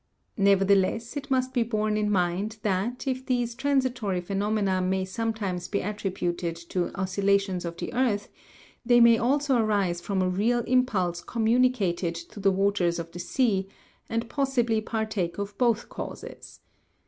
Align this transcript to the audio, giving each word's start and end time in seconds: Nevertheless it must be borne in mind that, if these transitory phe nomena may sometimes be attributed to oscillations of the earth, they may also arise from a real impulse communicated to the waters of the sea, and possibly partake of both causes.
Nevertheless 0.39 1.15
it 1.15 1.29
must 1.29 1.53
be 1.53 1.61
borne 1.61 1.95
in 1.95 2.09
mind 2.09 2.57
that, 2.63 3.05
if 3.05 3.23
these 3.23 3.53
transitory 3.53 4.19
phe 4.19 4.31
nomena 4.33 4.81
may 4.83 5.05
sometimes 5.05 5.67
be 5.67 5.81
attributed 5.81 6.55
to 6.69 6.89
oscillations 6.99 7.65
of 7.65 7.77
the 7.77 7.93
earth, 7.93 8.27
they 8.83 8.99
may 8.99 9.19
also 9.19 9.57
arise 9.57 10.01
from 10.01 10.23
a 10.23 10.27
real 10.27 10.61
impulse 10.61 11.21
communicated 11.21 12.15
to 12.15 12.39
the 12.39 12.49
waters 12.49 12.97
of 12.97 13.11
the 13.11 13.19
sea, 13.19 13.67
and 14.09 14.27
possibly 14.27 14.81
partake 14.81 15.37
of 15.37 15.55
both 15.59 15.87
causes. 15.87 16.61